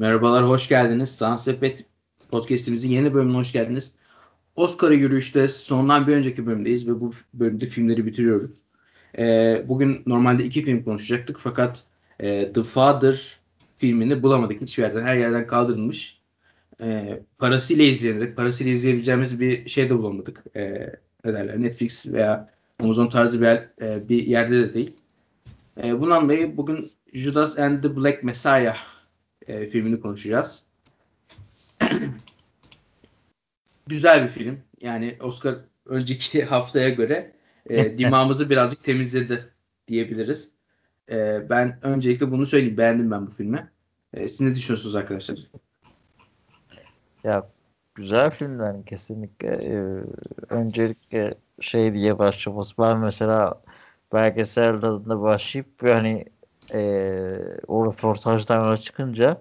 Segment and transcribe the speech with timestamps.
[0.00, 1.16] Merhabalar, hoş geldiniz.
[1.16, 1.86] Sansepet
[2.30, 3.94] podcastimizin yeni bölümüne hoş geldiniz.
[4.56, 8.50] Oscar'a yürüyüşte sondan bir önceki bölümdeyiz ve bu bölümde filmleri bitiriyoruz.
[9.18, 11.82] Ee, bugün normalde iki film konuşacaktık fakat
[12.20, 13.38] e, The Father
[13.78, 15.04] filmini bulamadık hiçbir yerden.
[15.04, 16.20] Her yerden kaldırılmış.
[16.80, 18.36] E, parasıyla izleyemedik.
[18.36, 20.44] Parasıyla izleyebileceğimiz bir şey de bulamadık.
[20.56, 20.62] E,
[21.24, 21.62] ne derler?
[21.62, 24.94] Netflix veya Amazon tarzı bir, yer, e, bir yerde de değil.
[25.84, 28.99] E, bundan dolayı bugün Judas and the Black Messiah
[29.46, 30.62] e, filmini konuşacağız.
[33.86, 34.58] Güzel bir film.
[34.80, 37.32] Yani Oscar önceki haftaya göre
[37.70, 39.48] e, dimağımızı birazcık temizledi
[39.88, 40.50] diyebiliriz.
[41.10, 42.76] E, ben öncelikle bunu söyleyeyim.
[42.76, 43.70] Beğendim ben bu filmi.
[44.14, 45.38] E, siz ne düşünüyorsunuz arkadaşlar?
[47.24, 47.48] Ya
[47.94, 49.48] güzel filmler kesinlikle.
[49.48, 50.04] Ee,
[50.48, 52.74] öncelikle şey diye başlaması.
[52.78, 53.62] Ben mesela
[54.12, 56.24] belgesel tadında başlayıp hani
[56.74, 56.80] e,
[57.68, 59.40] o röportajdan çıkınca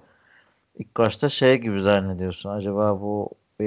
[0.77, 2.49] ilk başta şey gibi zannediyorsun.
[2.49, 3.29] Acaba bu
[3.61, 3.65] e,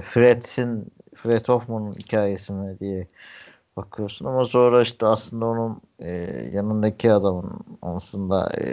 [0.00, 3.06] Fred'in Fred Hoffman'ın hikayesi mi diye
[3.76, 6.10] bakıyorsun ama sonra işte aslında onun e,
[6.52, 8.64] yanındaki adamın aslında e,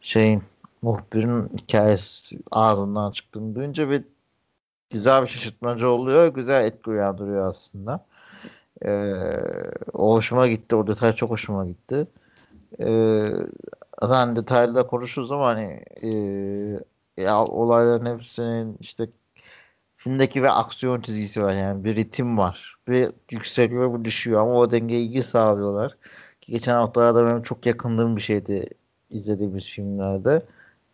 [0.00, 0.42] şeyin
[0.82, 4.04] muhbirin hikayesi ağzından çıktığını duyunca bir
[4.90, 6.28] güzel bir şaşırtmacı oluyor.
[6.28, 8.06] Güzel etki uyandırıyor aslında.
[8.84, 9.14] Ee,
[9.92, 10.76] o hoşuma gitti.
[10.76, 12.06] O detay çok hoşuma gitti.
[12.80, 13.32] Ee,
[14.02, 19.08] zaten detaylı konuşuruz ama hani e, ya olayların hepsinin işte
[19.96, 22.76] filmdeki ve aksiyon çizgisi var yani bir ritim var.
[22.88, 25.96] Bir yükseliyor bir düşüyor ama o dengeyi iyi sağlıyorlar.
[26.40, 28.66] Ki geçen haftalarda benim çok yakındığım bir şeydi
[29.10, 30.42] izlediğimiz filmlerde.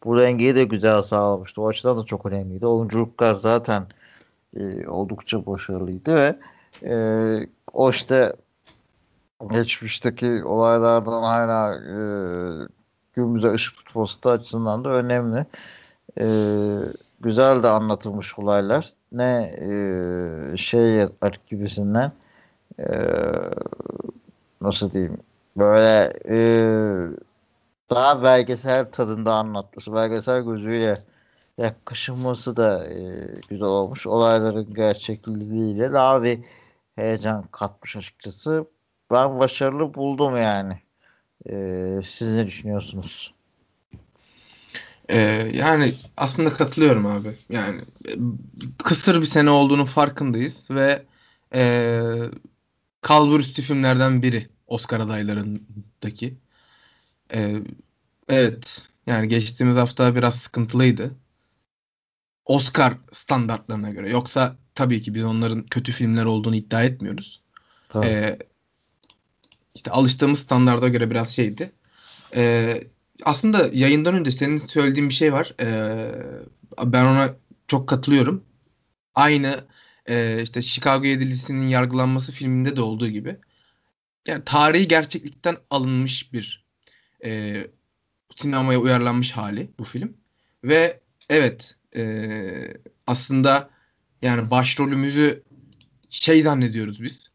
[0.05, 1.63] Bu dengeyi de güzel sağlamıştı.
[1.63, 2.67] O açıdan da çok önemliydi.
[2.67, 3.87] Oyunculuklar zaten
[4.57, 6.37] e, oldukça başarılıydı ve
[6.83, 6.97] e,
[7.73, 8.33] o işte
[9.53, 11.97] geçmişteki olaylardan hala e,
[13.15, 15.47] günümüze ışık tutması da açısından da önemli.
[16.21, 16.27] E,
[17.21, 18.93] güzel de anlatılmış olaylar.
[19.13, 21.09] Ne e, şey
[21.47, 22.13] gibisinden
[22.79, 22.87] e,
[24.61, 25.19] nasıl diyeyim
[25.57, 26.39] böyle e,
[27.91, 31.03] daha belgesel tadında anlatması, belgesel gözüyle
[31.59, 32.99] yaklaşılması da e,
[33.49, 34.07] güzel olmuş.
[34.07, 36.41] Olayların gerçekliğiyle daha bir
[36.97, 38.67] heyecan katmış açıkçası.
[39.15, 40.81] Ben başarılı buldum yani.
[41.51, 41.55] E,
[42.05, 43.35] siz ne düşünüyorsunuz?
[45.09, 47.29] Ee, yani aslında katılıyorum abi.
[47.49, 47.81] Yani
[48.85, 51.03] kısır bir sene olduğunu farkındayız ve
[51.55, 52.01] e,
[53.01, 56.35] kalburüstü filmlerden biri Oscar adaylarındaki.
[57.35, 57.63] E,
[58.29, 61.11] evet yani geçtiğimiz hafta biraz sıkıntılıydı.
[62.45, 64.11] Oscar standartlarına göre.
[64.11, 67.43] Yoksa tabii ki biz onların kötü filmler olduğunu iddia etmiyoruz.
[67.89, 68.09] Tamam.
[68.09, 68.39] Ee,
[69.75, 71.73] işte alıştığımız standarda göre biraz şeydi.
[72.37, 72.85] Ee,
[73.23, 75.55] aslında yayından önce senin söylediğin bir şey var.
[75.61, 76.13] Ee,
[76.85, 77.35] ben ona
[77.69, 78.45] çok katılıyorum.
[79.15, 79.65] Aynı
[80.07, 83.37] e, işte Chicago 7'lisinin yargılanması filminde de olduğu gibi.
[84.29, 86.65] Yani tarihi gerçeklikten alınmış bir
[87.25, 87.63] e,
[88.37, 90.17] sinemaya uyarlanmış hali bu film.
[90.65, 92.77] Ve evet e,
[93.07, 93.71] aslında
[94.23, 95.43] yani başrolümüzü
[96.11, 97.34] şey zannediyoruz biz.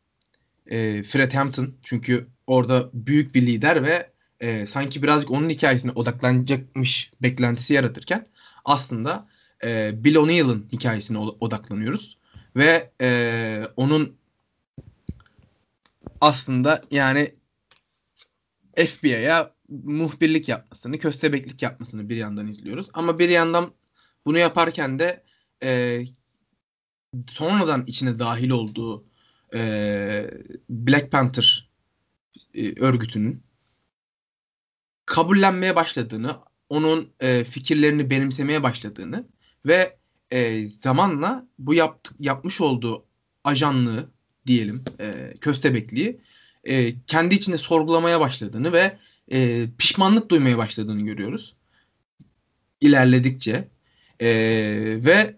[0.69, 4.09] E, Fred Hampton çünkü orada büyük bir lider ve
[4.39, 8.27] e, sanki birazcık onun hikayesine odaklanacakmış beklentisi yaratırken
[8.65, 9.27] aslında
[9.63, 12.17] e, Bill O'Neill'ın hikayesine odaklanıyoruz
[12.55, 14.15] ve e, onun
[16.21, 17.31] aslında yani
[18.75, 22.87] FBI'ya muhbirlik yapmasını, köstebeklik yapmasını bir yandan izliyoruz.
[22.93, 23.71] Ama bir yandan
[24.25, 25.23] bunu yaparken de
[25.63, 26.01] e,
[27.33, 29.08] sonradan içine dahil olduğu
[29.53, 30.29] e,
[30.69, 31.69] Black Panther
[32.53, 33.43] e, örgütünün
[35.05, 36.37] kabullenmeye başladığını,
[36.69, 39.27] onun e, fikirlerini benimsemeye başladığını
[39.65, 39.97] ve
[40.31, 43.05] e, zamanla bu yaptık, yapmış olduğu
[43.43, 44.09] ajanlığı
[44.47, 46.21] diyelim, e, köstebekliği
[46.63, 48.97] e, kendi içinde sorgulamaya başladığını ve
[49.31, 51.55] e, pişmanlık duymaya başladığını görüyoruz.
[52.81, 53.67] İlerledikçe
[54.19, 54.27] e,
[55.05, 55.35] ve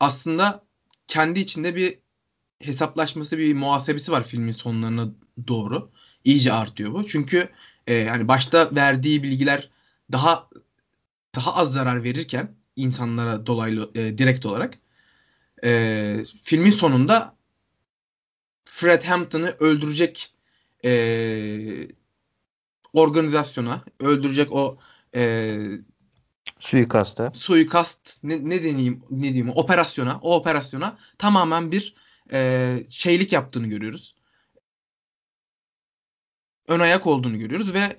[0.00, 0.64] aslında
[1.06, 1.98] kendi içinde bir
[2.60, 5.08] hesaplaşması, bir muhasebesi var filmin sonlarına
[5.48, 5.90] doğru.
[6.24, 7.06] İyice artıyor bu.
[7.06, 7.48] Çünkü
[7.86, 9.70] e, yani başta verdiği bilgiler
[10.12, 10.48] daha
[11.34, 14.78] daha az zarar verirken insanlara dolaylı e, direkt olarak
[15.64, 17.36] e, filmin sonunda
[18.64, 20.34] Fred Hampton'ı öldürecek
[20.84, 21.88] e,
[22.92, 24.78] organizasyona, öldürecek o
[25.14, 25.58] e,
[26.58, 31.94] suikasta suikast ne, ne deneyim ne diyeyim operasyona o operasyona tamamen bir
[32.32, 34.14] e, şeylik yaptığını görüyoruz.
[36.68, 37.96] Ön ayak olduğunu görüyoruz ve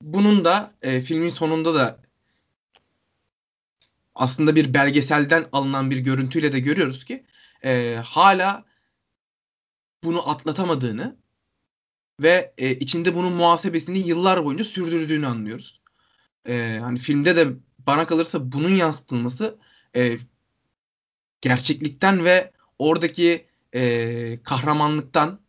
[0.00, 2.00] bunun da e, filmin sonunda da
[4.14, 7.24] aslında bir belgeselden alınan bir görüntüyle de görüyoruz ki
[7.64, 8.64] e, hala
[10.04, 11.16] bunu atlatamadığını
[12.20, 15.80] ve e, içinde bunun muhasebesini yıllar boyunca sürdürdüğünü anlıyoruz.
[16.48, 19.58] E, hani filmde de bana kalırsa bunun yansıtılması
[19.96, 20.18] e,
[21.40, 22.52] gerçeklikten ve
[22.88, 25.40] oradaki e, kahramanlıktan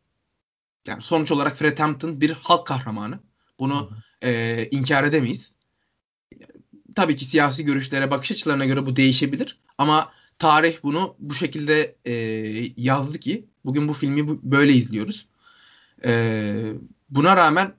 [0.88, 3.20] yani sonuç olarak Fred Hampton bir halk kahramanı.
[3.60, 3.92] Bunu
[4.22, 5.54] e, inkar edemeyiz.
[6.96, 9.60] Tabii ki siyasi görüşlere, bakış açılarına göre bu değişebilir.
[9.78, 12.14] Ama tarih bunu bu şekilde e,
[12.78, 15.28] yazdı ki bugün bu filmi bu, böyle izliyoruz.
[16.06, 16.74] E,
[17.10, 17.74] buna rağmen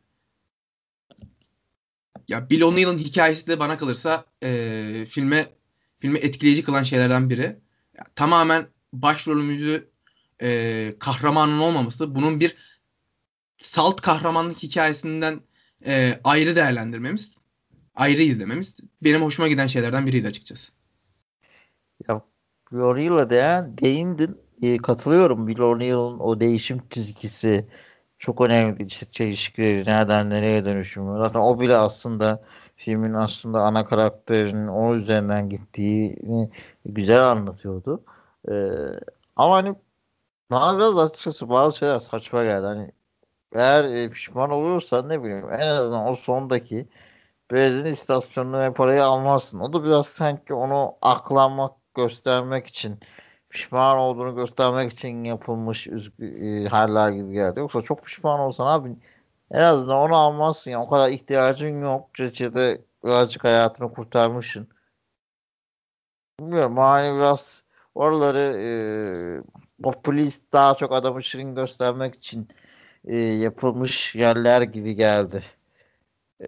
[2.28, 5.48] ya Bill O'Neill'ın hikayesi de bana kalırsa e, filme
[5.98, 7.58] filmi etkileyici kılan şeylerden biri.
[7.94, 8.66] Ya, tamamen
[9.02, 9.90] başrolümüzü
[10.42, 12.56] e, kahramanın olmaması, bunun bir
[13.58, 15.40] salt kahramanlık hikayesinden
[15.86, 17.38] e, ayrı değerlendirmemiz,
[17.94, 20.72] ayrı izlememiz benim hoşuma giden şeylerden biriydi açıkçası.
[22.08, 22.22] Ya
[22.72, 24.44] O'Neill'a değen, değindin.
[24.62, 25.46] E, katılıyorum.
[25.46, 27.66] Bill O'Neill'ın o değişim çizgisi
[28.18, 28.86] çok önemli.
[28.86, 31.18] İşte çelişkileri nereden nereye dönüşümü.
[31.18, 32.42] Zaten o bile aslında
[32.76, 36.50] filmin aslında ana karakterinin o üzerinden gittiğini
[36.86, 38.04] güzel anlatıyordu.
[38.50, 38.54] Ee,
[39.36, 39.74] ama hani
[40.50, 42.66] bana biraz açıkçası bazı şeyler saçma geldi.
[42.66, 42.92] Hani
[43.52, 46.88] eğer e, pişman oluyorsan ne bileyim en azından o sondaki
[47.52, 49.60] benzin istasyonunu ve parayı almazsın.
[49.60, 53.00] O da biraz sanki onu aklanmak, göstermek için
[53.50, 56.26] pişman olduğunu göstermek için yapılmış üzgü,
[56.64, 57.60] e, haller gibi geldi.
[57.60, 58.96] Yoksa çok pişman olsan abi
[59.50, 60.70] en azından onu almazsın.
[60.70, 62.10] Yani o kadar ihtiyacın yok.
[62.14, 64.68] Çeçede birazcık hayatını kurtarmışsın.
[66.40, 67.63] Bilmiyorum hani biraz
[67.94, 68.68] oraları e,
[69.82, 72.48] popülist daha çok adamı şirin göstermek için
[73.04, 75.42] e, yapılmış yerler gibi geldi.
[76.40, 76.46] E,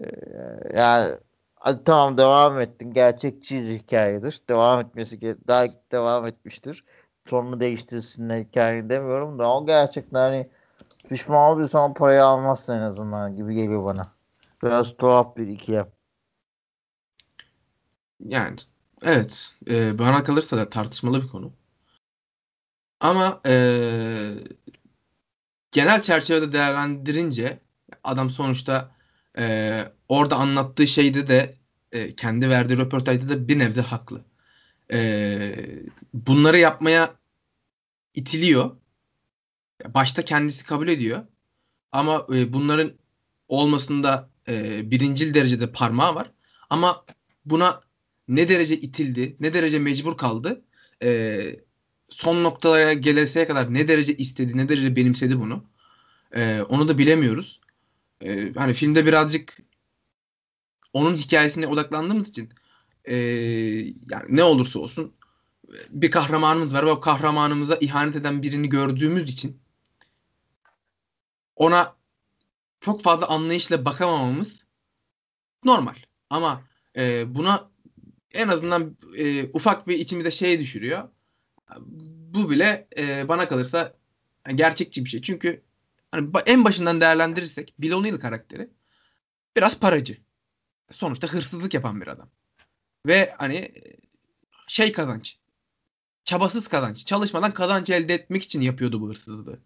[0.74, 1.14] yani
[1.56, 2.92] hadi tamam devam ettin.
[2.92, 4.40] Gerçekçi hikayedir.
[4.48, 6.84] Devam etmesi daha devam etmiştir.
[7.26, 10.48] Sonunu değiştirsinler hikayeyi demiyorum da o gerçekten hani
[11.08, 14.12] pişman oluyorsan o parayı almazsın en azından gibi geliyor bana.
[14.62, 15.88] Biraz tuhaf bir ikilem.
[18.20, 18.56] Yani
[19.02, 21.52] evet e, bana kalırsa da tartışmalı bir konu.
[23.00, 23.54] Ama e,
[25.72, 27.60] genel çerçevede değerlendirince
[28.04, 28.96] adam sonuçta
[29.38, 31.54] e, orada anlattığı şeyde de
[31.92, 34.24] e, kendi verdiği röportajda da bir nebze haklı.
[34.92, 34.98] E,
[36.14, 37.14] bunları yapmaya
[38.14, 38.76] itiliyor.
[39.88, 41.26] Başta kendisi kabul ediyor.
[41.92, 42.92] Ama e, bunların
[43.48, 46.30] olmasında e, birincil derecede parmağı var.
[46.70, 47.04] Ama
[47.44, 47.80] buna
[48.28, 50.64] ne derece itildi, ne derece mecbur kaldı,
[51.02, 51.60] e,
[52.08, 55.64] son noktalara geleseye kadar ne derece istedi, ne derece benimsedi bunu.
[56.32, 57.60] E, onu da bilemiyoruz.
[58.20, 59.58] E, hani filmde birazcık
[60.92, 62.50] onun hikayesine odaklandığımız için
[63.04, 63.16] e,
[64.10, 65.12] yani ne olursa olsun
[65.90, 69.60] bir kahramanımız var ve o kahramanımıza ihanet eden birini gördüğümüz için
[71.56, 71.96] ona
[72.80, 74.64] çok fazla anlayışla bakamamamız
[75.64, 75.96] normal.
[76.30, 76.62] Ama
[76.96, 77.70] e, buna
[78.36, 81.08] en azından e, ufak bir içimize şey düşürüyor.
[82.34, 83.94] Bu bile e, bana kalırsa
[84.46, 85.22] yani gerçekçi bir şey.
[85.22, 85.62] Çünkü
[86.10, 88.68] hani en başından değerlendirirsek Bill O'Neill karakteri
[89.56, 90.18] biraz paracı.
[90.90, 92.30] Sonuçta hırsızlık yapan bir adam.
[93.06, 93.72] Ve hani
[94.68, 95.38] şey kazanç.
[96.24, 97.06] Çabasız kazanç.
[97.06, 99.58] Çalışmadan kazanç elde etmek için yapıyordu bu hırsızlığı.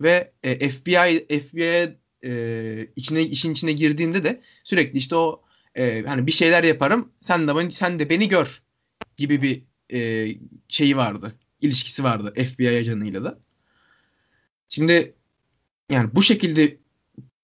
[0.00, 5.45] Ve e, FBI FBI e, içine işin içine girdiğinde de sürekli işte o
[5.76, 8.62] e, hani bir şeyler yaparım sen de sen de beni gör
[9.16, 10.28] gibi bir e,
[10.68, 11.34] şeyi vardı.
[11.60, 13.38] ilişkisi vardı FBI ajanıyla da.
[14.68, 15.14] Şimdi
[15.90, 16.76] yani bu şekilde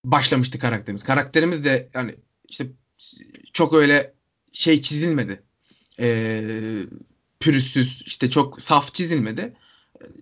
[0.05, 1.03] başlamıştı karakterimiz.
[1.05, 2.15] Karakterimiz de yani
[2.49, 2.67] işte
[3.53, 4.15] çok öyle
[4.53, 5.43] şey çizilmedi.
[6.01, 6.43] E,
[7.41, 9.57] pürüzsüz işte çok saf çizilmedi.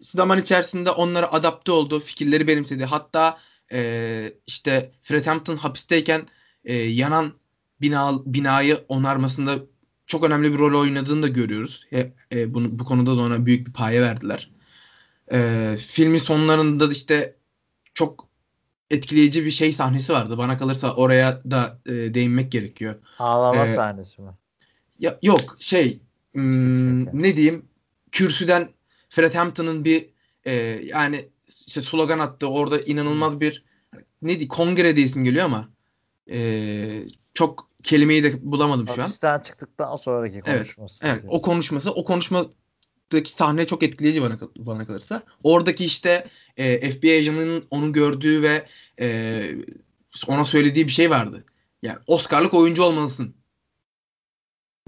[0.02, 2.00] Zaman içerisinde onlara adapte oldu.
[2.00, 2.84] Fikirleri benimsedi.
[2.84, 3.38] Hatta
[3.72, 6.28] e, işte Fred Hampton hapisteyken
[6.64, 7.39] e, yanan
[7.80, 9.58] bina, binayı onarmasında
[10.06, 11.86] çok önemli bir rol oynadığını da görüyoruz.
[11.92, 14.50] E, e, bunu, bu konuda da ona büyük bir paye verdiler.
[15.32, 17.36] E, filmin sonlarında işte
[17.94, 18.28] çok
[18.90, 20.38] etkileyici bir şey sahnesi vardı.
[20.38, 22.94] Bana kalırsa oraya da e, değinmek gerekiyor.
[23.18, 24.30] Ağlama ee, sahnesi mi?
[24.98, 26.00] Ya, yok şey
[26.32, 27.64] hmm, ne diyeyim
[28.12, 28.68] kürsüden
[29.08, 30.06] Fred Hampton'ın bir
[30.44, 30.52] e,
[30.84, 31.28] yani
[31.66, 32.48] işte slogan attı.
[32.48, 33.64] Orada inanılmaz bir
[34.22, 35.68] ne diyeyim kongre diye isim geliyor ama
[36.30, 37.02] e,
[37.34, 38.98] çok kelimeyi de bulamadım şu an.
[38.98, 41.06] Hapisten çıktıktan sonraki konuşması.
[41.06, 45.22] Evet, evet o konuşması o konuşmadaki sahne çok etkileyici bana, bana kalırsa.
[45.42, 48.66] Oradaki işte e, FBI ajanının onu gördüğü ve
[49.00, 49.50] e,
[50.26, 51.44] ona söylediği bir şey vardı.
[51.82, 53.34] Yani Oscar'lık oyuncu olmalısın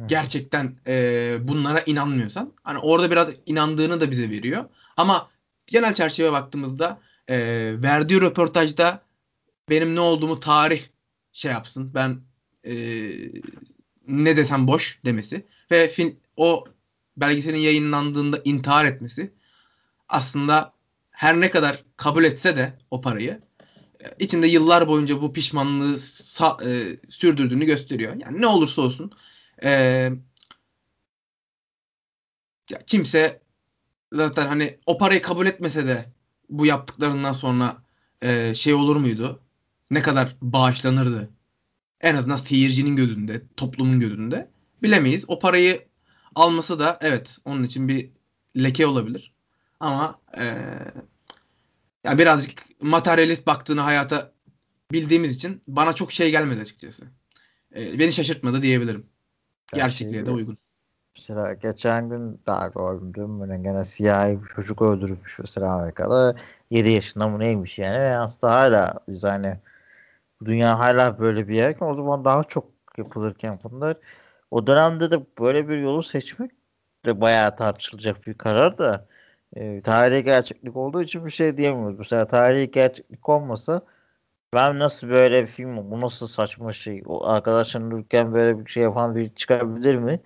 [0.06, 2.52] gerçekten e, bunlara inanmıyorsan.
[2.62, 4.64] Hani orada biraz inandığını da bize veriyor.
[4.96, 5.30] Ama
[5.66, 7.38] genel çerçeve baktığımızda e,
[7.82, 9.02] verdiği röportajda
[9.70, 10.82] benim ne olduğumu tarih
[11.32, 11.90] şey yapsın.
[11.94, 12.20] Ben
[12.64, 12.74] e,
[14.08, 16.64] ne desem boş demesi ve fin, o
[17.16, 19.32] belgeselin yayınlandığında intihar etmesi
[20.08, 20.74] aslında
[21.10, 23.40] her ne kadar kabul etse de o parayı
[24.00, 28.14] e, içinde yıllar boyunca bu pişmanlığı sa- e, sürdürdüğünü gösteriyor.
[28.18, 29.12] Yani ne olursa olsun
[29.64, 29.70] e,
[32.70, 33.42] ya kimse
[34.12, 36.12] zaten hani o parayı kabul etmese de
[36.48, 37.82] bu yaptıklarından sonra
[38.22, 39.42] e, şey olur muydu?
[39.90, 41.30] Ne kadar bağışlanırdı?
[42.02, 44.50] En azından seyircinin gözünde, toplumun gözünde
[44.82, 45.24] bilemeyiz.
[45.28, 45.86] O parayı
[46.34, 48.10] alması da evet onun için bir
[48.56, 49.32] leke olabilir.
[49.80, 50.44] Ama e,
[52.04, 54.32] ya birazcık materyalist baktığını hayata
[54.92, 57.04] bildiğimiz için bana çok şey gelmedi açıkçası.
[57.76, 59.06] E, beni şaşırtmadı diyebilirim.
[59.72, 60.58] Gerçekliğe de uygun.
[61.16, 63.40] Mesela geçen gün daha gördüm.
[63.40, 66.36] Böyle gene siyahi bir çocuk öldürmüş mesela Amerika'da.
[66.70, 67.98] 7 yaşında mı neymiş yani.
[67.98, 69.58] Ve aslında hala biz hani
[70.46, 72.68] dünya hala böyle bir yerken o zaman daha çok
[72.98, 73.96] yapılırken bunlar
[74.50, 76.50] o dönemde de böyle bir yolu seçmek
[77.06, 79.08] de bayağı tartışılacak bir karar da
[79.56, 81.98] e, tarihi gerçeklik olduğu için bir şey diyemiyoruz.
[81.98, 83.82] Mesela tarihi gerçeklik olmasa
[84.54, 88.82] ben nasıl böyle bir film bu nasıl saçma şey o arkadaşların dururken böyle bir şey
[88.82, 90.20] yapan bir çıkabilir mi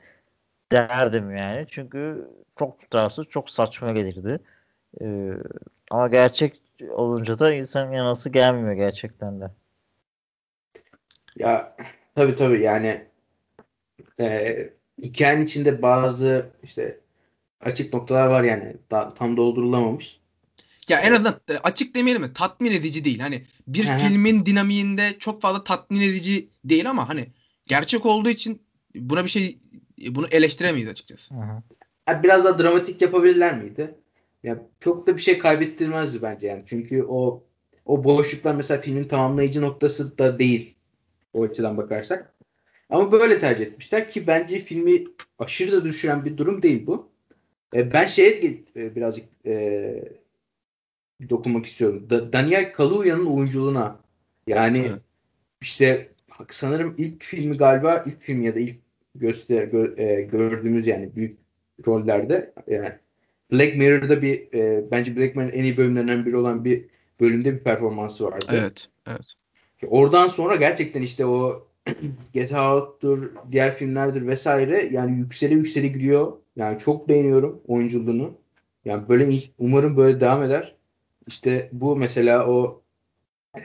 [0.73, 1.67] derdim yani.
[1.69, 4.41] Çünkü çok tutarsız çok saçma gelirdi.
[5.03, 5.33] Ee,
[5.91, 9.51] ama gerçek olunca da insanın yanası gelmiyor gerçekten de.
[11.37, 11.77] Ya
[12.15, 13.05] tabii tabii yani
[14.21, 14.57] e,
[15.03, 17.01] hikayenin içinde bazı işte
[17.61, 20.21] açık noktalar var yani da, tam doldurulamamış.
[20.89, 22.33] Ya en azından e, açık demeyelim mi?
[22.33, 23.19] Tatmin edici değil.
[23.19, 23.99] Hani bir Hı hı.
[23.99, 27.29] filmin dinamiğinde çok fazla tatmin edici değil ama hani
[27.67, 28.63] gerçek olduğu için
[28.95, 29.59] buna bir şey
[30.09, 31.35] bunu eleştiremeyiz açıkçası.
[31.35, 31.63] Hı hı.
[32.07, 33.95] Ha, biraz daha dramatik yapabilirler miydi?
[34.43, 36.63] Ya çok da bir şey kaybettirmezdi bence yani.
[36.67, 37.45] Çünkü o
[37.85, 40.76] o boşluklar mesela filmin tamamlayıcı noktası da değil.
[41.37, 42.35] O açıdan bakarsak.
[42.91, 45.05] Ama böyle tercih etmişler ki bence filmi
[45.39, 47.09] aşırı da düşüren bir durum değil bu.
[47.75, 48.41] E, ben şeye
[48.77, 50.05] e, birazcık e,
[51.31, 52.11] dokunmak istiyorum.
[52.11, 54.01] Da- Daniel Kaluya'nın oyunculuğuna.
[54.47, 55.01] Yani Evet.
[55.61, 56.09] işte
[56.51, 58.77] sanırım ilk filmi galiba ilk film ya da ilk
[59.15, 61.39] göster gö- e, gördüğümüz yani büyük
[61.87, 62.93] rollerde yani
[63.53, 66.85] Black Mirror'da bir e, bence Black Mirror'ın en iyi bölümlerinden biri olan bir
[67.21, 68.47] bölümde bir performansı vardı.
[68.53, 68.89] Evet.
[69.07, 69.35] Evet.
[69.87, 71.67] Oradan sonra gerçekten işte o
[72.33, 76.33] Get Out'tur, diğer filmlerdir vesaire yani yükseli yükseli gidiyor.
[76.57, 78.35] Yani çok beğeniyorum oyunculuğunu.
[78.85, 80.75] Yani böyle umarım böyle devam eder.
[81.27, 82.83] İşte bu mesela o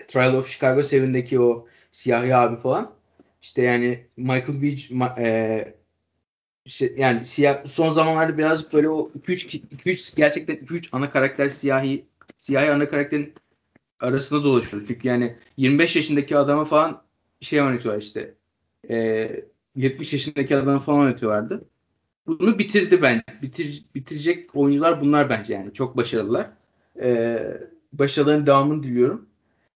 [0.08, 2.94] Trial of Chicago 7'deki o siyahi abi falan.
[3.42, 5.74] İşte yani Michael Beach e,
[6.66, 12.06] işte yani siyah son zamanlarda birazcık böyle o 2-3 2-3 gerçekten 2-3 ana karakter siyahi
[12.38, 13.34] siyahi ana karakterin
[14.02, 14.84] arasında dolaşıyor.
[14.88, 17.04] Çünkü yani 25 yaşındaki adama falan
[17.42, 18.36] şey oynatıyorlar işte.
[18.90, 19.30] E,
[19.76, 21.66] 70 yaşındaki adamı falan oynatıyorlardı.
[22.28, 23.24] Bunu bitirdi ben.
[23.42, 25.74] Bitir, bitirecek oyuncular bunlar bence yani.
[25.74, 26.50] Çok başarılılar.
[27.02, 27.40] E,
[27.94, 29.30] başarıların devamını diliyorum.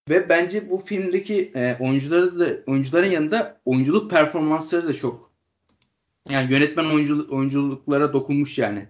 [0.10, 5.32] Ve bence bu filmdeki e, oyuncuları da oyuncuların yanında oyunculuk performansları da çok
[6.30, 8.88] yani yönetmen oyunculuk, oyunculuklara dokunmuş yani.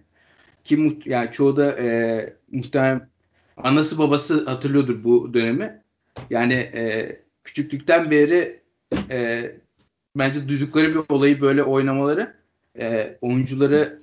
[0.63, 3.09] Ki yani çoğu da e, muhtemelen
[3.57, 5.83] anası babası hatırlıyordur bu dönemi.
[6.29, 8.61] Yani e, küçüklükten beri
[9.09, 9.51] e,
[10.15, 12.35] bence duydukları bir olayı böyle oynamaları
[12.79, 14.01] e, oyuncuları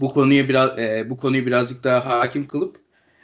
[0.00, 2.80] bu konuya biraz e, bu konuyu birazcık daha hakim kılıp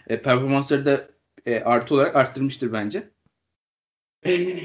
[0.08, 1.08] e, performansları da
[1.46, 3.08] e, artı olarak arttırmıştır bence.
[4.26, 4.58] E,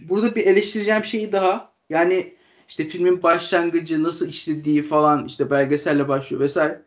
[0.00, 2.34] burada bir eleştireceğim şeyi daha yani
[2.68, 6.82] işte filmin başlangıcı nasıl işlediği falan işte belgeselle başlıyor vesaire.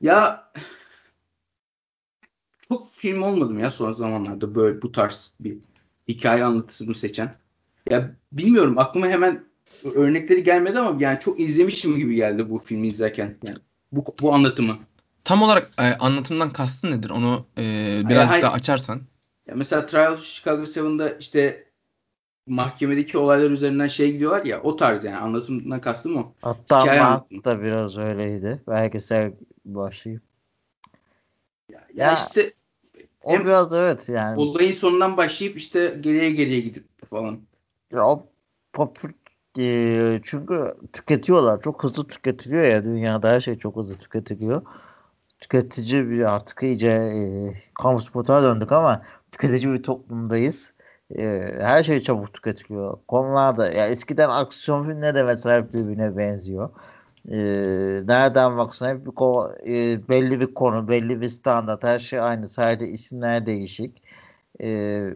[0.00, 0.52] Ya
[2.68, 5.58] çok film olmadım ya son zamanlarda böyle bu tarz bir
[6.08, 7.34] hikaye anlatısını seçen.
[7.90, 9.44] Ya bilmiyorum aklıma hemen
[9.94, 13.36] örnekleri gelmedi ama yani çok izlemişim gibi geldi bu filmi izlerken.
[13.46, 13.58] Yani
[13.92, 14.78] bu, bu anlatımı.
[15.24, 17.10] Tam olarak e, anlatımdan kastın nedir?
[17.10, 17.62] Onu e,
[18.08, 18.42] biraz hayır.
[18.42, 19.00] daha açarsan.
[19.46, 21.64] Ya mesela Trial of Chicago 7'da işte
[22.46, 26.32] mahkemedeki olaylar üzerinden şey gidiyorlar ya o tarz yani anlatımdan kastım o.
[26.42, 26.86] Hatta
[27.44, 28.62] da biraz öyleydi.
[28.68, 29.32] Belgesel
[29.64, 30.22] başlayıp.
[31.68, 32.52] Ya, Ya, işte
[33.22, 34.40] O biraz evet yani.
[34.40, 37.40] olayın sonundan başlayıp işte geriye geriye gidip falan.
[37.92, 38.26] Ya o
[38.72, 39.14] popür
[39.58, 41.60] e, çünkü tüketiyorlar.
[41.60, 44.62] Çok hızlı tüketiliyor ya dünyada her şey çok hızlı tüketiliyor.
[45.40, 47.22] Tüketici bir artık iyice e,
[47.82, 49.02] kamu spotuna döndük ama
[49.32, 50.72] tüketici bir toplumdayız.
[51.18, 51.22] E,
[51.60, 52.98] her şey çabuk tüketiliyor.
[53.08, 56.70] Konularda ya eskiden aksiyon filmleri de mesela birbirine benziyor.
[57.30, 57.36] E,
[58.06, 62.48] nereden baksan hep bir ko- e, belli bir konu, belli bir standart, her şey aynı.
[62.48, 64.02] Sadece isimler değişik.
[64.62, 65.10] E,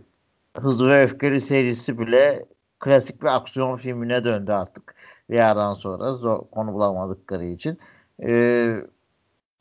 [0.57, 2.47] Hızlı ve Öfkeli serisi bile
[2.81, 4.95] klasik bir aksiyon filmine döndü artık.
[5.31, 7.79] Bir yerden sonra zor, konu bulamadıkları için.
[8.23, 8.31] E,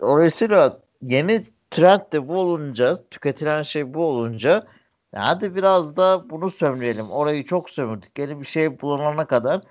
[0.01, 4.67] dolayısıyla yeni trend de bu olunca, tüketilen şey bu olunca
[5.15, 7.11] hadi biraz da bunu sömürelim.
[7.11, 8.19] Orayı çok sömürdük.
[8.19, 9.61] Yeni bir şey bulunana kadar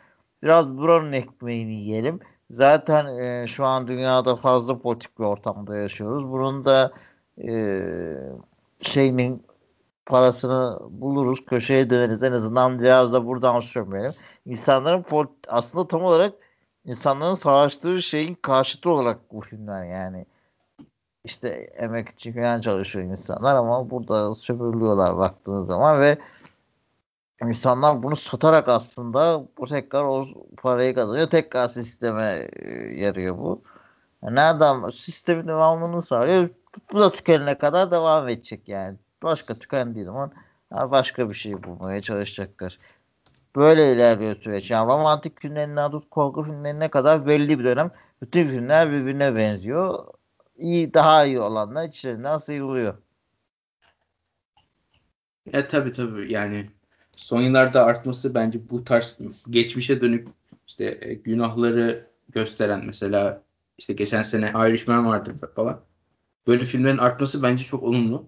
[0.43, 2.21] biraz buranın ekmeğini yiyelim.
[2.51, 6.29] Zaten e, şu an dünyada fazla politik bir ortamda yaşıyoruz.
[6.31, 6.91] Bunun da
[7.49, 7.53] e,
[8.81, 9.47] şeyinin
[10.07, 12.23] parasını buluruz, köşeye döneriz.
[12.23, 14.13] En azından biraz da buradan sömürelim.
[14.47, 15.05] İnsanların
[15.49, 16.35] aslında tam olarak
[16.85, 20.27] insanların savaştığı şeyin karşıtı olarak bu filmler yani
[21.25, 21.49] işte
[21.79, 26.19] emek için falan çalışıyor insanlar ama burada sömürülüyorlar baktığınız zaman ve
[27.43, 30.27] insanlar bunu satarak aslında bu tekrar o
[30.57, 31.31] parayı kazanıyor.
[31.31, 32.71] Tekrar sisteme e,
[33.03, 33.63] yarıyor bu.
[34.23, 36.49] Yani nereden sistemin devamını sağlıyor.
[36.93, 38.97] Bu da tükenene kadar devam edecek yani.
[39.23, 40.33] Başka tükendiği zaman
[40.73, 42.79] başka bir şey bulmaya çalışacaklar.
[43.57, 44.71] Böyle ilerliyor süreç.
[44.71, 47.91] Yani romantik filmlerinden tut korku filmlerine kadar belli bir dönem
[48.23, 50.05] bütün filmler birbirine benziyor
[50.59, 52.95] iyi daha iyi olanlar içlerinden sıyrılıyor.
[55.53, 56.71] Ya tabii tabii yani
[57.17, 59.19] son yıllarda artması bence bu tarz
[59.51, 60.29] geçmişe dönük
[60.67, 63.43] işte e, günahları gösteren mesela
[63.79, 65.81] işte geçen sene Irishman vardı falan.
[66.49, 68.27] Böyle filmlerin artması bence çok olumlu.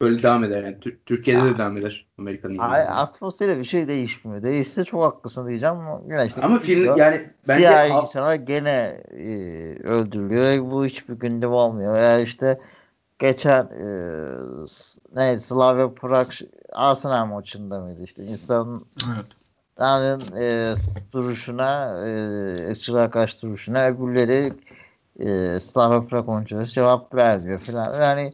[0.00, 0.76] Böyle devam eder yani.
[1.06, 2.58] Türkiye'de de devam eder Amerika'nın.
[2.58, 4.42] Atmosferi bir şey değişmiyor.
[4.42, 9.26] Değişse çok haklısın diyeceğim ama yine işte ama film yani bence siyah insanlar gene e,
[9.82, 10.70] öldürülüyor.
[10.70, 11.94] Bu hiçbir gündem olmuyor.
[11.94, 12.60] Veya işte
[13.18, 13.88] geçen e,
[15.14, 16.30] neydi Slavia Prag
[16.72, 19.26] Arsenal maçında mıydı işte insan evet.
[19.78, 20.74] Yani e,
[21.12, 24.52] duruşuna e, ırkçılığa karşı duruşuna öbürleri
[25.18, 28.00] e, Slavia Prag oyuncuları cevap vermiyor filan.
[28.00, 28.32] Yani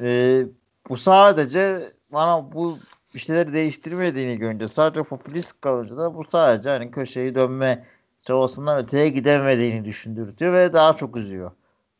[0.00, 0.42] e,
[0.88, 1.78] bu sadece
[2.12, 2.78] bana bu
[3.14, 7.84] işleri değiştirmediğini görünce sadece popülist kalınca da bu sadece hani köşeyi dönme
[8.22, 11.50] çabasından öteye gidemediğini düşündürtüyor ve daha çok üzüyor.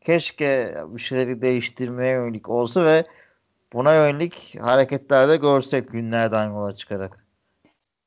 [0.05, 3.05] Keşke bir şeyleri değiştirmeye yönelik olsa ve
[3.73, 7.27] buna yönelik hareketlerde görsek günlerden yola çıkarak.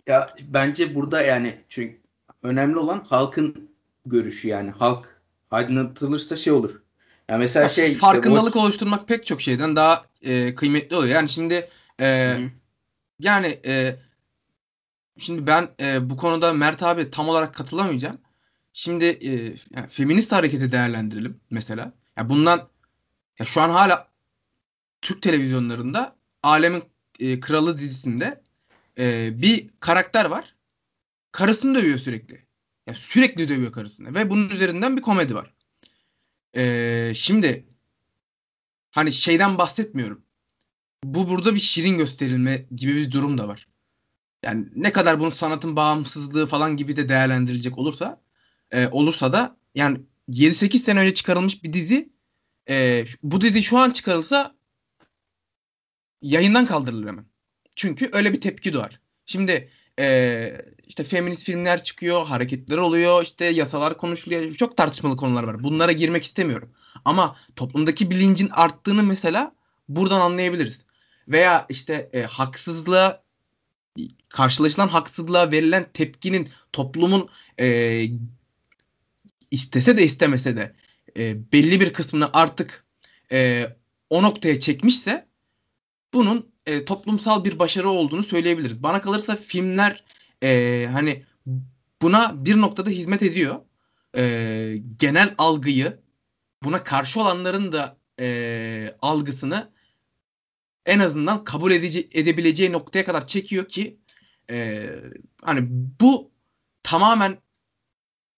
[0.08, 2.02] Ya bence burada yani çünkü
[2.44, 3.70] önemli olan halkın
[4.06, 6.82] görüşü yani halk aydınlatılırsa şey olur.
[7.30, 11.16] Yani mesela şey farkındalık işte, oluşturmak pek çok şeyden daha e, kıymetli oluyor.
[11.16, 11.70] Yani şimdi
[12.02, 12.38] e,
[13.20, 13.96] yani e,
[15.18, 18.18] şimdi ben e, bu konuda Mert abi tam olarak katılamayacağım.
[18.78, 19.32] Şimdi e,
[19.76, 21.94] yani feminist hareketi değerlendirelim mesela.
[22.18, 22.70] Yani bundan
[23.40, 24.12] ya şu an hala
[25.02, 26.84] Türk televizyonlarında Alemin
[27.20, 28.42] e, Kralı dizisinde
[28.98, 30.56] e, bir karakter var.
[31.32, 32.46] Karısını dövüyor sürekli.
[32.88, 35.54] Yani sürekli dövüyor karısını ve bunun üzerinden bir komedi var.
[36.56, 37.68] Ee, şimdi
[38.92, 40.22] hani şeyden bahsetmiyorum.
[41.04, 43.68] Bu burada bir şirin gösterilme gibi bir durum da var.
[44.44, 48.27] Yani ne kadar bunu sanatın bağımsızlığı falan gibi de değerlendirilecek olursa
[48.72, 52.10] e, olursa da yani 7-8 sene önce çıkarılmış bir dizi
[52.70, 54.56] e, bu dizi şu an çıkarılsa
[56.22, 57.26] yayından kaldırılır hemen.
[57.76, 59.00] Çünkü öyle bir tepki doğar.
[59.26, 64.56] Şimdi e, işte feminist filmler çıkıyor, hareketler oluyor, işte yasalar konuşuluyor.
[64.56, 65.64] Çok tartışmalı konular var.
[65.64, 66.74] Bunlara girmek istemiyorum.
[67.06, 69.56] Ama toplumdaki bilincin arttığını mesela
[69.90, 70.86] buradan anlayabiliriz.
[71.28, 73.24] Veya işte e, haksızlığa
[74.30, 77.66] karşılaşılan haksızlığa verilen tepkinin toplumun e,
[79.52, 80.74] istese de istemese de
[81.18, 82.86] e, belli bir kısmını artık
[83.32, 83.68] e,
[84.10, 85.28] o noktaya çekmişse
[86.14, 88.84] bunun e, toplumsal bir başarı olduğunu söyleyebiliriz.
[88.84, 90.04] Bana kalırsa filmler
[90.44, 91.26] e, hani
[92.02, 93.56] buna bir noktada hizmet ediyor.
[94.18, 96.00] E, genel algıyı
[96.64, 99.72] buna karşı olanların da e, algısını
[100.86, 103.98] en azından kabul edici, edebileceği noktaya kadar çekiyor ki
[104.50, 104.90] e,
[105.42, 105.68] hani
[106.02, 106.32] bu
[106.84, 107.38] tamamen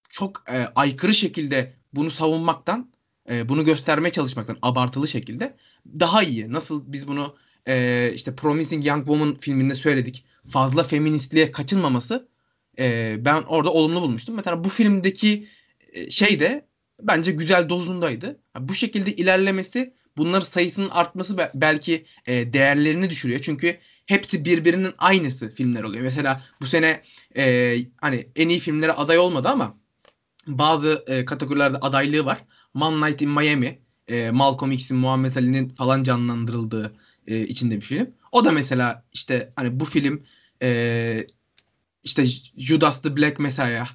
[0.10, 2.90] çok e, aykırı şekilde bunu savunmaktan,
[3.30, 5.58] e, bunu göstermeye çalışmaktan abartılı şekilde
[6.00, 6.52] daha iyi.
[6.52, 7.36] Nasıl biz bunu
[7.68, 10.26] e, işte Promising Young Woman filminde söyledik.
[10.50, 12.28] Fazla feministliğe kaçınmaması
[12.80, 14.36] e, ben orada olumlu bulmuştum.
[14.36, 15.48] Mesela bu filmdeki
[15.94, 16.66] e, şey de
[17.02, 18.40] bence güzel dozundaydı.
[18.60, 23.40] Bu şekilde ilerlemesi bunların sayısının artması belki e, değerlerini düşürüyor.
[23.40, 26.04] Çünkü hepsi birbirinin aynısı filmler oluyor.
[26.04, 27.02] Mesela bu sene
[27.38, 29.79] e, hani en iyi filmlere aday olmadı ama
[30.48, 32.46] bazı e, kategorilerde adaylığı var.
[32.74, 36.96] Man Night in Miami, e, Malcolm X'in, Muhammed Ali'nin falan canlandırıldığı
[37.28, 38.10] e, içinde bir film.
[38.32, 40.24] O da mesela işte hani bu film
[40.62, 41.28] e,
[42.04, 42.26] işte
[42.58, 43.90] Judas the Black Messiah,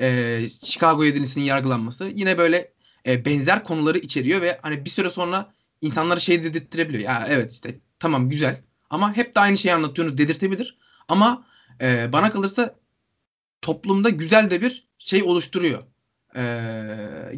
[0.00, 2.72] e, Chicago 7'lisinin yargılanması yine böyle
[3.06, 7.04] e, benzer konuları içeriyor ve hani bir süre sonra insanlara şey dedirttirebiliyor.
[7.04, 10.78] Ya evet işte tamam güzel ama hep de aynı şeyi anlatıyorsunuz dedirtebilir.
[11.08, 11.46] Ama
[11.80, 12.74] e, bana kalırsa
[13.62, 15.82] toplumda güzel de bir şey oluşturuyor.
[16.36, 16.42] E,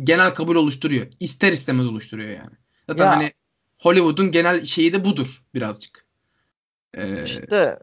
[0.04, 1.06] genel kabul oluşturuyor.
[1.20, 2.56] İster istemez oluşturuyor yani.
[2.88, 3.16] Zaten ya.
[3.16, 3.32] hani
[3.82, 6.06] Hollywood'un genel şeyi de budur birazcık.
[6.94, 7.78] Ee, işte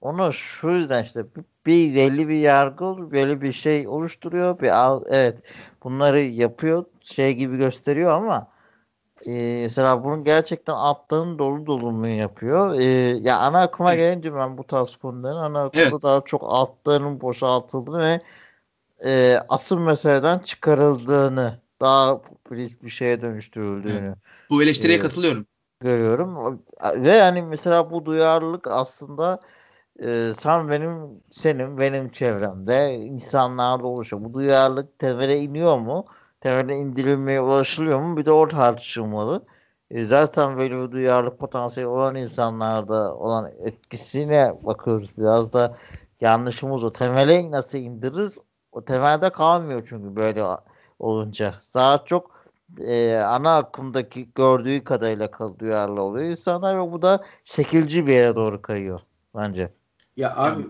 [0.00, 1.24] onu şu yüzden işte
[1.66, 5.36] bir belli bir yargı belli bir şey oluşturuyor bir al evet
[5.82, 8.48] bunları yapıyor şey gibi gösteriyor ama
[9.26, 12.80] e, mesela bunun gerçekten attığın dolu dolumunu yapıyor.
[12.80, 12.84] E,
[13.22, 14.00] ya ana akıma evet.
[14.00, 16.02] gelince ben bu tarz konuların ana akımda evet.
[16.02, 18.20] daha çok altlarının boşaltıldığını ve
[19.04, 24.06] e, asıl meseleden çıkarıldığını daha popülist bir şeye dönüştürüldüğünü.
[24.06, 24.16] Evet.
[24.50, 25.46] Bu eleştiriye e, katılıyorum.
[25.80, 26.62] Görüyorum.
[26.96, 29.40] Ve yani mesela bu duyarlılık aslında
[30.02, 34.24] e, sen benim senin benim çevremde insanlarda oluşuyor.
[34.24, 36.04] Bu duyarlılık temele iniyor mu?
[36.40, 38.16] Temele indirilmeye ulaşılıyor mu?
[38.16, 39.46] Bir de o tartışılmalı.
[39.90, 45.10] E, zaten böyle bir duyarlılık potansiyeli olan insanlarda olan etkisine bakıyoruz.
[45.18, 45.76] Biraz da
[46.20, 46.92] yanlışımız o.
[46.92, 48.38] Temele nasıl indiririz?
[48.78, 50.44] O temelde kalmıyor çünkü böyle
[50.98, 51.54] olunca.
[51.74, 52.44] Daha çok
[52.80, 58.62] e, ana akımdaki gördüğü kadarıyla duyarlı oluyor insanlar ve bu da şekilci bir yere doğru
[58.62, 59.00] kayıyor
[59.36, 59.72] bence.
[60.16, 60.62] Ya abi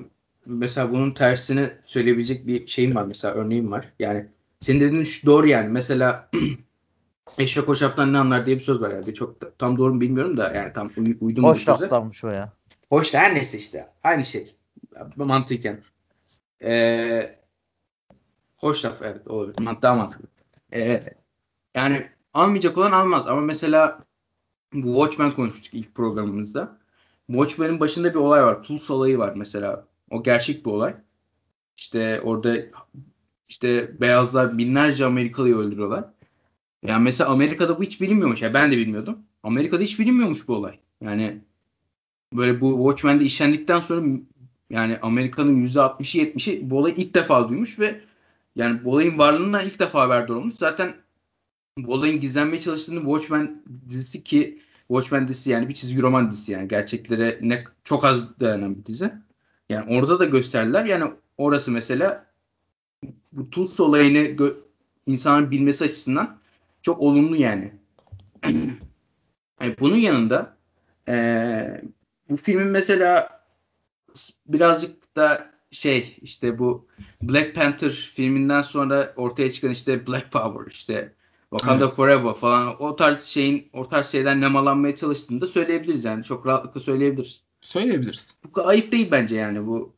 [0.47, 3.93] mesela bunun tersini söyleyebilecek bir şeyim var mesela örneğim var.
[3.99, 4.27] Yani
[4.61, 5.69] senin dediğin şu doğru yani.
[5.69, 6.31] Mesela
[7.39, 9.15] eşek hoşaftan ne anlar diye bir söz var yani.
[9.15, 12.53] Çok tam doğru mu bilmiyorum da yani tam uy- uydum Hoş laftanmış o ya.
[12.89, 13.89] Hoş her neyse işte.
[14.05, 14.57] Aynı şey.
[15.17, 15.81] Mantıken.
[16.63, 17.38] Ee,
[18.59, 19.83] hoş laf evet olabilir.
[19.83, 20.29] Daha mantıklı.
[20.73, 21.15] Ee,
[21.75, 24.05] yani almayacak olan almaz ama mesela
[24.73, 26.79] bu Watchmen konuştuk ilk programımızda.
[27.27, 28.63] Watchmen'in başında bir olay var.
[28.63, 29.87] Tulsa olayı var mesela.
[30.11, 30.95] O gerçek bir olay.
[31.77, 32.57] İşte orada
[33.49, 36.05] işte beyazlar binlerce Amerikalıyı öldürüyorlar.
[36.83, 38.43] Yani mesela Amerika'da bu hiç bilinmiyormuş.
[38.43, 39.19] Yani ben de bilmiyordum.
[39.43, 40.79] Amerika'da hiç bilinmiyormuş bu olay.
[41.01, 41.41] Yani
[42.33, 44.07] böyle bu Watchmen'de işlendikten sonra
[44.71, 48.01] yani Amerika'nın %60'ı 70'i bu olayı ilk defa duymuş ve
[48.59, 50.55] yani bu olayın varlığından ilk defa haberdar olmuş.
[50.55, 50.95] Zaten
[51.79, 56.69] bu olayın gizlenmeye çalıştığını Watchmen dizisi ki Watchmen dizisi yani bir çizgi roman dizisi yani
[56.69, 59.13] gerçeklere ne çok az dayanan bir dizi.
[59.69, 60.85] Yani orada da gösterdiler.
[60.85, 62.27] Yani orası mesela
[63.33, 64.57] bu Tulsa olayını gö-
[65.07, 66.39] insanın bilmesi açısından
[66.83, 67.73] çok olumlu yani.
[69.61, 70.57] yani bunun yanında
[71.09, 71.83] ee,
[72.31, 73.41] bu filmin mesela
[74.47, 76.87] birazcık da şey işte bu
[77.23, 81.15] Black Panther filminden sonra ortaya çıkan işte Black Power işte
[81.51, 81.95] Wakanda evet.
[81.95, 86.25] Forever falan o tarz şeyin o tarz şeyden nemalanmaya çalıştığını da söyleyebiliriz yani.
[86.25, 87.43] Çok rahatlıkla söyleyebiliriz.
[87.61, 88.35] Söyleyebiliriz.
[88.45, 89.93] Bu ayıp değil bence yani bu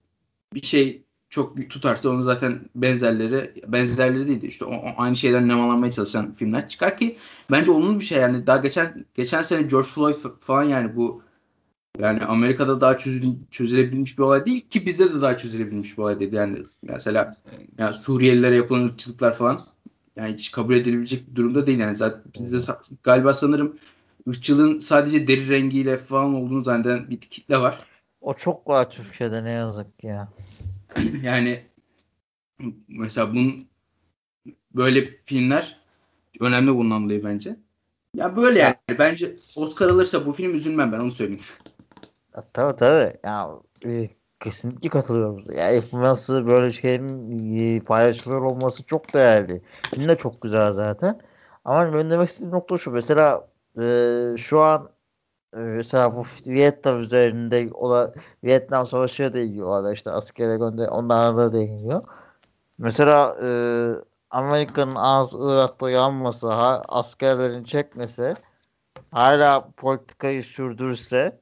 [0.54, 5.92] bir şey çok tutarsa onu zaten benzerleri benzerleri değil işte o, o aynı şeyden nemalanmaya
[5.92, 7.16] çalışan filmler çıkar ki
[7.50, 11.22] bence olumlu bir şey yani daha geçen geçen sene George Floyd falan yani bu
[11.98, 16.20] yani Amerika'da daha çözül, çözülebilmiş bir olay değil ki bizde de daha çözülebilmiş bir olay
[16.20, 17.36] değil yani mesela
[17.78, 19.66] yani Suriyelilere yapılan ırkçılıklar falan
[20.16, 21.78] yani hiç kabul edilebilecek bir durumda değil.
[21.78, 22.72] Yani zaten bizde
[23.02, 23.78] galiba sanırım
[24.28, 27.78] ırkçılığın sadece deri rengiyle falan olduğunu zanneden bir kitle var.
[28.20, 30.28] O çok var Türkiye'de ne yazık ya.
[31.22, 31.62] yani
[32.88, 33.66] mesela bunun
[34.74, 35.80] böyle filmler
[36.40, 37.56] önemli bundan dolayı bence.
[38.16, 38.76] Ya böyle yani.
[38.98, 41.42] Bence Oscar alırsa bu film üzülmem ben onu söyleyeyim.
[42.52, 43.16] Tabii tabii.
[43.24, 43.48] Ya,
[43.86, 44.08] e,
[44.40, 45.50] Kesinlikle katılıyorum.
[45.52, 49.62] Ya influencer böyle şeylerin e, paylaşılıyor olması çok değerli.
[49.90, 51.20] Film de çok güzel zaten.
[51.64, 52.90] Ama ben demek istediğim nokta şu.
[52.90, 53.48] Mesela
[53.80, 54.90] e, şu an
[55.54, 61.36] e, mesela bu Vietnam üzerinde ola, Vietnam Savaşı da ilgili olan işte askere gönder onlara
[61.36, 62.02] da değiniyor.
[62.78, 63.48] Mesela e,
[64.30, 68.34] Amerika'nın az Irak'ta yanması, ha, askerlerin çekmesi
[69.12, 71.40] hala politikayı sürdürse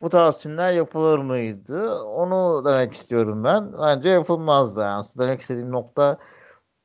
[0.00, 1.94] bu tarz filmler yapılır mıydı?
[2.02, 3.72] Onu demek istiyorum ben.
[3.72, 4.80] Bence yapılmazdı.
[4.80, 6.18] Yani aslında demek istediğim nokta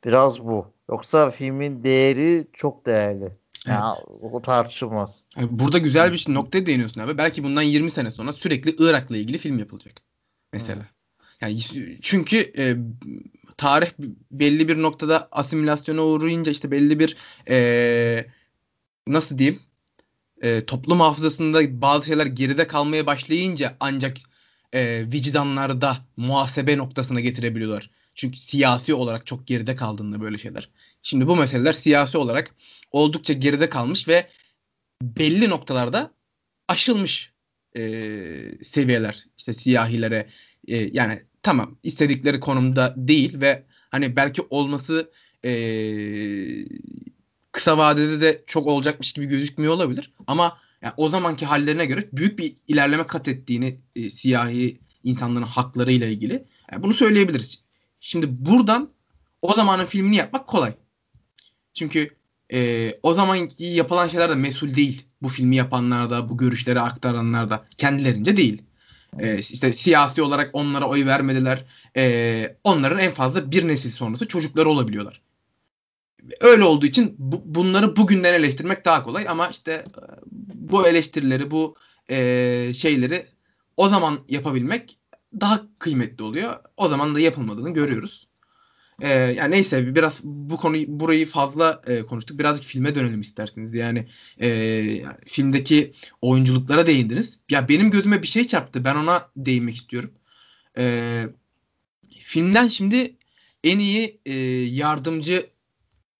[0.05, 0.73] biraz bu.
[0.89, 3.31] Yoksa filmin değeri çok değerli.
[3.65, 4.33] Yani evet.
[4.33, 5.23] o tartışılmaz.
[5.37, 7.17] Burada güzel bir noktaya değiniyorsun abi.
[7.17, 9.95] Belki bundan 20 sene sonra sürekli Irak'la ilgili film yapılacak.
[10.53, 10.79] Mesela.
[10.79, 10.85] Hmm.
[11.41, 11.59] Yani
[12.01, 12.77] çünkü e,
[13.57, 13.91] tarih
[14.31, 17.17] belli bir noktada asimilasyona uğrayınca işte belli bir
[17.49, 18.25] e,
[19.07, 19.61] nasıl diyeyim
[20.41, 24.17] e, toplum hafızasında bazı şeyler geride kalmaya başlayınca ancak
[24.73, 27.89] e, vicdanlarda muhasebe noktasına getirebiliyorlar.
[28.15, 30.69] Çünkü siyasi olarak çok geride kaldığında böyle şeyler.
[31.03, 32.55] Şimdi bu meseleler siyasi olarak
[32.91, 34.29] oldukça geride kalmış ve
[35.01, 36.11] belli noktalarda
[36.67, 37.31] aşılmış
[37.77, 37.81] e,
[38.63, 39.25] seviyeler.
[39.37, 40.29] İşte siyahilere
[40.67, 45.11] e, yani tamam istedikleri konumda değil ve hani belki olması
[45.45, 45.51] e,
[47.55, 50.13] kısa vadede de çok olacakmış gibi gözükmüyor olabilir.
[50.27, 55.91] Ama yani o zamanki hallerine göre büyük bir ilerleme kat ettiğini e, siyahi insanların hakları
[55.91, 57.61] ile ilgili yani bunu söyleyebiliriz.
[57.99, 58.89] Şimdi buradan
[59.41, 60.73] o zamanın filmini yapmak kolay.
[61.73, 62.15] Çünkü
[62.53, 65.05] e, o zamanki yapılan şeyler de mesul değil.
[65.21, 68.61] Bu filmi yapanlar da, bu görüşleri aktaranlar da kendilerince değil.
[69.19, 71.65] E, işte siyasi olarak onlara oy vermediler.
[71.97, 75.24] E, onların en fazla bir nesil sonrası çocukları olabiliyorlar.
[76.39, 80.01] Öyle olduğu için bu, bunları bugünden eleştirmek daha kolay ama işte e,
[80.53, 81.75] bu eleştirileri, bu
[82.09, 83.27] e, şeyleri
[83.77, 84.97] o zaman yapabilmek
[85.41, 86.55] daha kıymetli oluyor.
[86.77, 88.27] O zaman da yapılmadığını görüyoruz.
[89.01, 92.39] Ee, yani neyse biraz bu konuyu burayı fazla e, konuştuk.
[92.39, 93.73] Birazcık filme dönelim isterseniz.
[93.73, 94.07] Yani
[94.41, 97.39] e, filmdeki oyunculuklara değindiniz.
[97.49, 98.83] Ya benim gözüme bir şey çarptı.
[98.83, 100.11] Ben ona değinmek istiyorum.
[100.77, 101.23] E,
[102.19, 103.15] filmden şimdi
[103.63, 105.49] en iyi e, yardımcı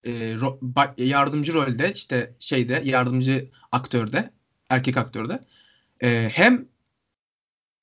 [0.06, 0.60] e, ro,
[0.98, 4.32] yardımcı rolde işte şeyde yardımcı aktörde
[4.70, 5.46] erkek aktörde
[6.04, 6.68] e, hem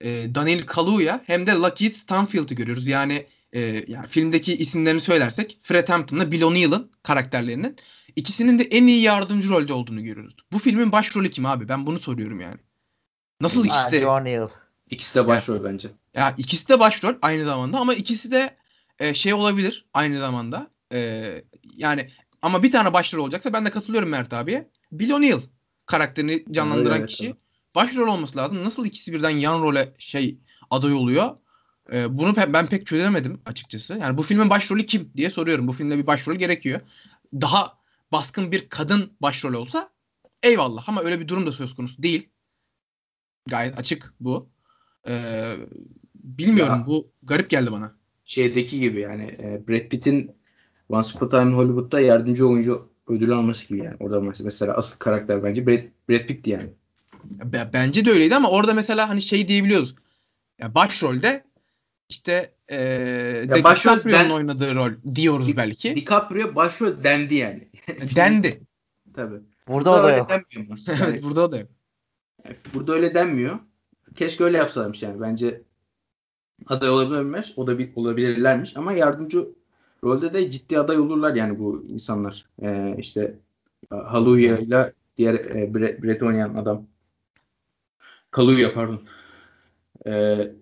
[0.01, 2.87] e, Daniel Kaluuya hem de Lockheed Stanfield'ı görüyoruz.
[2.87, 7.77] Yani e, yani filmdeki isimlerini söylersek Fred Hampton'la Bill O'Neill'ın karakterlerinin
[8.17, 10.37] ikisinin de en iyi yardımcı rolde olduğunu görüyoruz.
[10.53, 11.69] Bu filmin başrolü kim abi?
[11.69, 12.59] Ben bunu soruyorum yani.
[13.41, 14.07] Nasıl ikisi de...
[14.07, 14.49] O'Neill.
[14.91, 15.89] İkisi de başrol yani, bence.
[16.15, 18.57] Ya ikisi de başrol aynı zamanda ama ikisi de
[18.99, 20.71] e, şey olabilir aynı zamanda.
[20.93, 21.45] E,
[21.77, 22.11] yani
[22.43, 24.69] ama bir tane başrol olacaksa ben de katılıyorum Mert abiye.
[24.93, 25.41] Bill O'Neill
[25.87, 27.25] karakterini canlandıran evet, kişi.
[27.25, 27.37] Evet
[27.75, 28.65] başrol olması lazım.
[28.65, 30.39] Nasıl ikisi birden yan role şey
[30.71, 31.37] aday oluyor?
[31.93, 33.99] Ee, bunu pe- ben pek çözemedim açıkçası.
[33.99, 35.69] Yani bu filmin başrolü kim diye soruyorum.
[35.69, 36.81] Bu filmde bir başrol gerekiyor.
[37.35, 37.79] Daha
[38.13, 39.91] baskın bir kadın başrol olsa
[40.43, 42.29] eyvallah ama öyle bir durum da söz konusu değil.
[43.49, 44.49] Gayet açık bu.
[45.09, 45.55] Ee,
[46.15, 47.97] bilmiyorum ya, bu garip geldi bana.
[48.25, 50.42] Şeydeki gibi yani e, Brad Pitt'in
[50.89, 53.97] Once Upon a Time in Hollywood'da yardımcı oyuncu ödülü alması gibi yani.
[54.01, 56.71] Orada mesela asıl karakter bence Brad, Brad Pitt'ti yani.
[57.73, 59.95] Bence de öyleydi ama orada mesela hani şey diyebiliyoruz.
[60.59, 61.45] Ya başrolde
[62.09, 62.77] işte e,
[63.49, 65.97] ya başrol ben, oynadığı rol diyoruz Di, belki.
[65.97, 67.69] DiCaprio başrol dendi yani.
[68.17, 68.61] dendi.
[69.15, 69.41] Tabii.
[69.69, 70.31] Burada, burada o da yok.
[70.87, 71.69] Yani, evet burada o da yok.
[72.75, 73.59] Burada öyle denmiyor.
[74.17, 75.21] Keşke öyle yapsalarmış yani.
[75.21, 75.63] Bence
[76.67, 77.53] aday olabilirmiş.
[77.57, 78.77] O da bir, olabilirlermiş.
[78.77, 79.49] Ama yardımcı
[80.05, 82.47] rolde de ciddi aday olurlar yani bu insanlar.
[82.63, 83.39] Ee, işte
[83.91, 86.87] Haluya ile diğer e, Brett oynayan adam.
[88.31, 89.03] Kaluuya pardon.
[90.07, 90.53] Ee,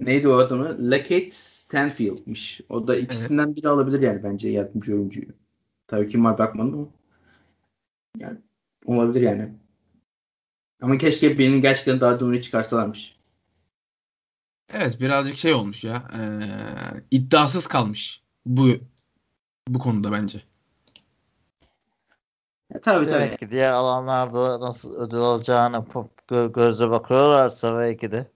[0.00, 0.90] neydi o adamı?
[0.90, 2.60] Lakeith Stanfield'miş.
[2.68, 3.56] O da ikisinden evet.
[3.56, 5.26] biri alabilir yani bence yardımcı oyuncuyu.
[5.86, 6.88] Tabii kim var bakmadım ama.
[8.18, 8.38] Yani
[8.84, 9.52] olabilir yani.
[10.82, 13.16] Ama keşke birinin gerçekten daha dumunu çıkarsalarmış.
[14.72, 16.08] Evet birazcık şey olmuş ya.
[16.18, 16.20] E,
[17.10, 18.68] iddiasız kalmış bu
[19.68, 20.42] bu konuda bence.
[22.74, 23.36] Ya, tabii tabii.
[23.36, 25.76] ki diğer alanlarda nasıl ödül alacağını
[26.28, 28.30] gö- gözle bakıyorlarsa belki de.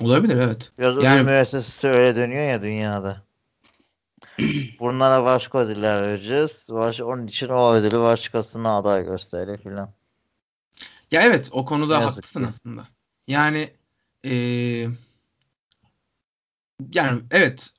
[0.00, 0.72] Olabilir evet.
[0.78, 1.22] Biraz yani...
[1.22, 3.22] müessesesi öyle dönüyor ya dünyada.
[4.80, 6.68] Bunlara başka ödüller vereceğiz.
[6.70, 9.92] Baş, onun için o ödülü başkasına aday gösterir filan.
[11.10, 12.46] Ya evet o konuda Yazık haklısın ki.
[12.48, 12.88] aslında.
[13.28, 13.70] Yani
[14.24, 14.86] ee,
[16.92, 17.70] yani evet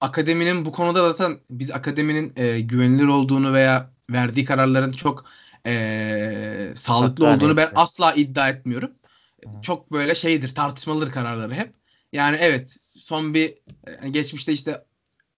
[0.00, 5.24] akademinin bu konuda zaten biz akademinin e, güvenilir olduğunu veya verdiği kararların çok
[5.66, 8.90] e, sağlıklı Hatta olduğunu ben asla iddia etmiyorum.
[9.44, 9.62] Hı.
[9.62, 11.74] Çok böyle şeydir tartışmalıdır kararları hep.
[12.12, 13.54] Yani evet son bir
[14.02, 14.84] e, geçmişte işte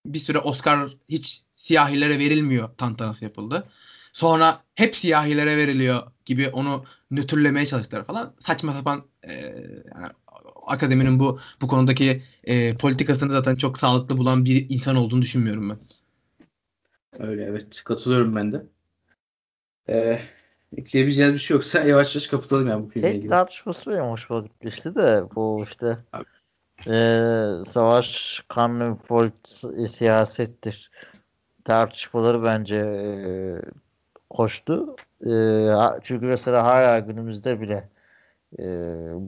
[0.07, 3.65] bir süre Oscar hiç siyahilere verilmiyor tantanası yapıldı.
[4.13, 8.35] Sonra hep siyahilere veriliyor gibi onu nötrlemeye çalıştılar falan.
[8.41, 9.33] Saçma sapan e,
[9.95, 10.13] yani
[10.67, 15.79] akademinin bu bu konudaki e, politikasını zaten çok sağlıklı bulan bir insan olduğunu düşünmüyorum ben.
[17.19, 17.85] Öyle evet.
[17.85, 18.67] Katılıyorum ben de.
[19.89, 20.19] Ee,
[20.77, 23.23] ekleyebileceğiniz bir şey yoksa yavaş yavaş kapatalım yani bu filmle ilgili.
[23.23, 25.99] Tek tartışması benim hoşuma gitmişti de bu işte
[26.87, 26.95] e,
[27.67, 29.49] savaş kanun polit
[29.91, 30.91] siyasettir
[31.65, 33.09] tartışmaları bence e,
[34.31, 34.97] hoştu.
[35.27, 35.33] E,
[36.03, 37.89] çünkü mesela hala günümüzde bile
[38.59, 38.65] e,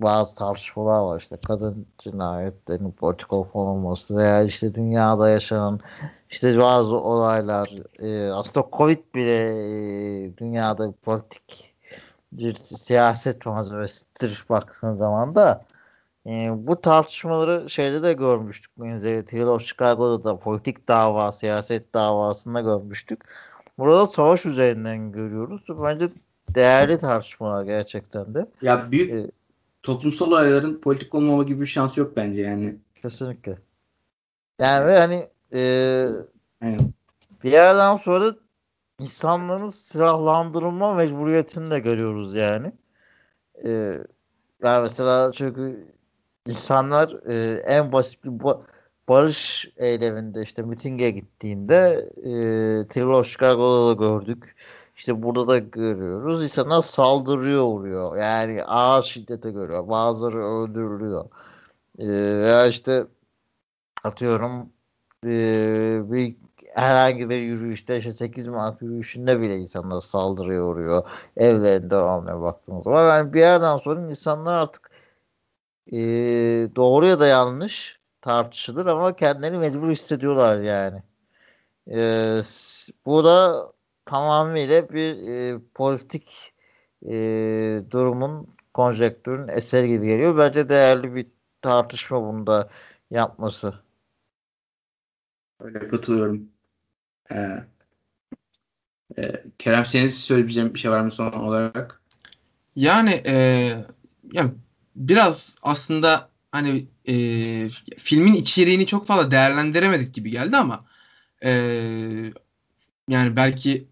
[0.02, 5.80] bazı tartışmalar var işte kadın cinayetlerinin politik olup olmaması veya işte dünyada yaşanan
[6.30, 9.44] işte bazı olaylar e, aslında Covid bile
[10.24, 11.74] e, dünyada politik
[12.32, 15.64] bir siyaset malzemesidir baktığın zaman da
[16.26, 18.78] e, bu tartışmaları şeyde de görmüştük.
[18.78, 23.24] Benzeri Tale of Chicago'da da politik dava, siyaset davasında görmüştük.
[23.78, 25.62] Burada savaş üzerinden görüyoruz.
[25.68, 26.08] Bence
[26.50, 28.46] değerli tartışmalar gerçekten de.
[28.62, 29.30] Ya büyük Ee,
[29.82, 32.76] toplumsal olayların politik olmama gibi bir şansı yok bence yani.
[33.02, 33.58] Kesinlikle.
[34.60, 35.60] Yani ve hani e,
[36.62, 36.92] Aynen.
[37.44, 38.34] bir yerden sonra
[39.00, 42.72] insanların silahlandırılma mecburiyetini de görüyoruz yani.
[43.64, 43.98] E,
[44.62, 45.92] yani mesela çünkü
[46.46, 48.62] insanlar e, en basit bir ba-
[49.08, 52.30] barış eyleminde işte mitinge gittiğinde e,
[52.88, 54.56] terör Chicago'da da gördük.
[54.96, 56.44] İşte burada da görüyoruz.
[56.44, 58.16] İnsanlar saldırıyor oluyor.
[58.16, 59.88] Yani ağır şiddete görüyor.
[59.88, 61.24] Bazıları öldürülüyor.
[61.98, 63.06] E, veya işte
[64.04, 64.72] atıyorum
[65.26, 65.30] e,
[66.12, 66.36] bir
[66.74, 71.04] herhangi bir yürüyüşte işte 8 Mart yürüyüşünde bile insanlar saldırıya uğruyor.
[71.36, 73.08] Evlerinde olmaya baktığınız zaman.
[73.08, 74.90] Yani bir yerden sonra insanlar artık
[75.92, 75.98] e,
[76.76, 81.02] doğru ya da yanlış tartışılır ama kendilerini mecbur hissediyorlar yani.
[81.90, 82.40] E,
[83.06, 83.66] bu da
[84.06, 86.52] tamamıyla bir e, politik
[87.06, 87.12] e,
[87.90, 90.38] durumun konjektürün eseri gibi geliyor.
[90.38, 91.26] Bence değerli bir
[91.62, 92.70] tartışma bunda
[93.10, 93.74] yapması.
[95.60, 96.48] Öyle katılıyorum.
[97.32, 97.64] Ee,
[99.18, 102.00] e, Kerem senin söyleyebileceğin bir şey var mı son olarak?
[102.76, 103.34] Yani e,
[104.32, 104.52] ya
[104.96, 107.14] biraz aslında hani e,
[107.98, 110.84] filmin içeriğini çok fazla değerlendiremedik gibi geldi ama
[111.44, 111.50] e,
[113.08, 113.88] yani belki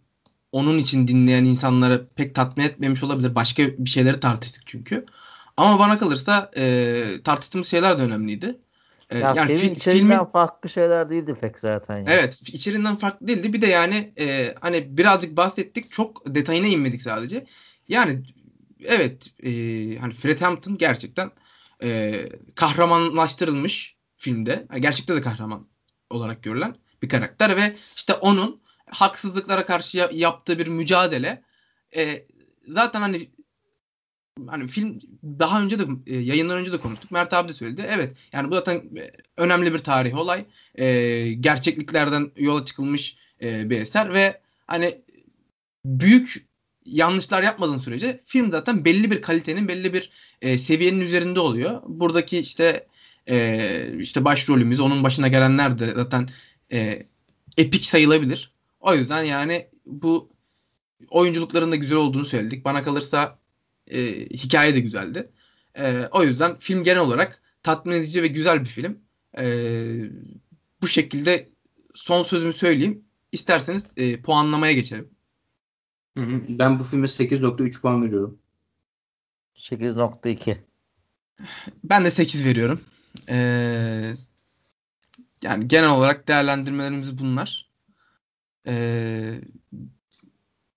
[0.53, 3.35] onun için dinleyen insanları pek tatmin etmemiş olabilir.
[3.35, 5.07] Başka bir şeyleri tartıştık çünkü.
[5.57, 8.59] Ama bana kalırsa e, tartıştığımız şeyler de önemliydi.
[9.11, 12.05] E, Ya yani filmin fi- içeriğinden filmin farklı şeyler değildi pek zaten ya.
[12.07, 13.53] Evet, içeriğinden farklı değildi.
[13.53, 17.47] Bir de yani e, hani birazcık bahsettik, çok detayına inmedik sadece.
[17.89, 18.23] Yani
[18.85, 19.51] evet, e,
[19.99, 21.31] hani Fred Hampton gerçekten
[21.83, 24.67] e, kahramanlaştırılmış filmde.
[24.71, 25.69] Yani gerçekte de kahraman
[26.11, 28.62] olarak görülen bir karakter ve işte onun
[28.93, 31.43] haksızlıklara karşı ya- yaptığı bir mücadele
[31.97, 32.27] e,
[32.69, 33.31] zaten hani
[34.47, 37.11] hani film daha önce de e, yayından önce de konuştuk.
[37.11, 37.87] Mert abi de söyledi.
[37.89, 38.17] Evet.
[38.33, 40.45] Yani bu zaten e, önemli bir tarihi olay.
[40.75, 45.03] E, gerçekliklerden yola çıkılmış e, bir eser ve hani
[45.85, 46.47] büyük
[46.85, 50.11] yanlışlar yapmadığın sürece film zaten belli bir kalitenin, belli bir
[50.43, 51.83] e, seviyenin üzerinde oluyor.
[51.87, 52.87] Buradaki işte
[53.29, 56.29] e, işte başrolümüz, onun başına gelenler de zaten
[56.73, 57.07] e,
[57.57, 58.52] epik sayılabilir.
[58.83, 60.33] O yüzden yani bu
[61.11, 62.65] oyunculukların da güzel olduğunu söyledik.
[62.65, 63.39] Bana kalırsa
[63.87, 65.31] e, hikaye de güzeldi.
[65.79, 68.99] E, o yüzden film genel olarak tatmin edici ve güzel bir film.
[69.39, 69.45] E,
[70.83, 71.51] bu şekilde
[71.95, 73.05] son sözümü söyleyeyim.
[73.33, 75.09] İsterseniz e, puanlamaya geçelim.
[76.17, 76.43] Hı hı.
[76.49, 78.39] Ben bu filme 8.3 puan veriyorum.
[79.57, 80.57] 8.2.
[81.85, 82.81] Ben de 8 veriyorum.
[83.29, 83.37] E,
[85.43, 87.72] yani genel olarak değerlendirmelerimiz bunlar.
[88.67, 89.41] E,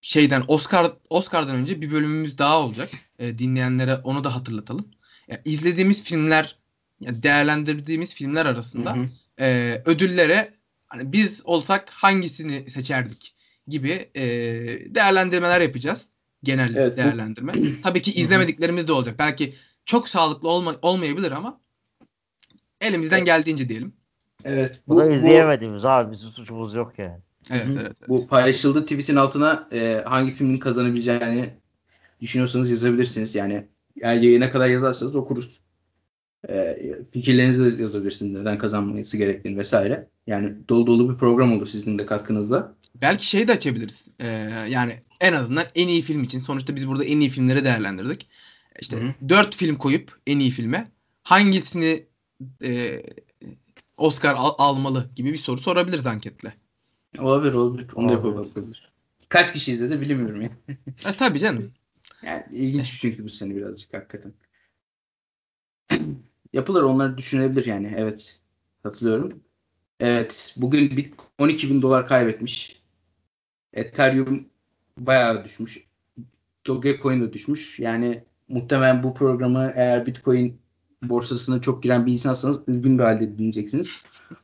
[0.01, 2.89] şeyden Oscar Oscar'dan önce bir bölümümüz daha olacak.
[3.19, 4.87] E, dinleyenlere onu da hatırlatalım.
[5.27, 6.59] Ya, izlediğimiz filmler,
[6.99, 9.07] ya değerlendirdiğimiz filmler arasında Hı hı.
[9.39, 10.53] e, ödüllere
[10.87, 13.35] hani biz olsak hangisini seçerdik
[13.67, 14.23] gibi e,
[14.95, 16.09] değerlendirmeler yapacağız.
[16.43, 17.53] Genel Evet, bu- değerlendirme.
[17.83, 19.15] Tabii ki izlemediklerimiz de olacak.
[19.19, 21.59] Belki çok sağlıklı olma, olmayabilir ama
[22.81, 23.25] elimizden Evet.
[23.25, 23.93] geldiğince diyelim.
[24.43, 24.81] Evet.
[24.87, 27.19] Bu da izleyemediğimiz abi bizim suçumuz yok yani.
[27.49, 27.91] Evet.
[28.07, 31.49] Bu paylaşıldığı tweetin altına e, hangi filmin kazanabileceğini
[32.21, 33.35] düşünüyorsanız yazabilirsiniz.
[33.35, 33.67] Yani
[34.01, 35.59] eğer yayına kadar yazarsanız okuruz.
[36.49, 36.77] E,
[37.11, 38.31] fikirlerinizi de yazabilirsiniz.
[38.31, 40.07] Neden kazanması gerektiğini vesaire.
[40.27, 42.75] Yani dolu dolu bir program olur sizin de katkınızla.
[43.01, 44.07] Belki şeyi de açabiliriz.
[44.19, 44.27] Ee,
[44.69, 46.39] yani en azından en iyi film için.
[46.39, 48.27] Sonuçta biz burada en iyi filmleri değerlendirdik.
[48.81, 49.29] İşte Hı hı.
[49.29, 50.91] dört film koyup en iyi filme
[51.23, 52.05] hangisini
[52.63, 53.01] e,
[53.97, 56.53] Oscar al- almalı gibi bir soru sorabiliriz anketle.
[57.19, 57.87] Olabilir olabilir.
[57.95, 58.91] Onu da yapabilir.
[59.29, 60.49] Kaç kişi izledi bilmiyorum ya.
[61.05, 61.71] E, tabii canım.
[62.25, 64.33] Yani ilginç çünkü bu sene birazcık hakikaten.
[66.53, 67.93] Yapılır onları düşünebilir yani.
[67.97, 68.39] Evet.
[68.83, 69.43] Katılıyorum.
[69.99, 70.55] Evet.
[70.57, 72.81] Bugün bir 12 bin dolar kaybetmiş.
[73.73, 74.49] Ethereum
[74.97, 75.83] bayağı düşmüş.
[76.67, 77.79] Dogecoin de düşmüş.
[77.79, 80.59] Yani muhtemelen bu programı eğer Bitcoin
[81.03, 83.89] borsasına çok giren bir insansanız üzgün bir halde dinleyeceksiniz.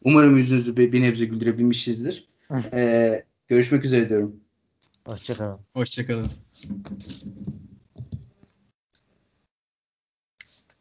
[0.04, 2.31] Umarım yüzünüzü bir, bir nebze güldürebilmişizdir.
[2.74, 4.36] Ee, görüşmek üzere diyorum.
[5.06, 5.60] Hoşçakalın.
[5.74, 6.32] Hoşçakalın.